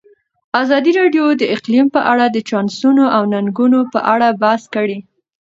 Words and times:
ازادي 0.61 0.91
راډیو 0.99 1.25
د 1.41 1.43
اقلیم 1.55 1.87
په 1.95 2.01
اړه 2.11 2.25
د 2.29 2.37
چانسونو 2.49 3.03
او 3.15 3.23
ننګونو 3.33 3.79
په 3.93 3.99
اړه 4.13 4.27
بحث 4.41 4.63
کړی. 4.75 4.97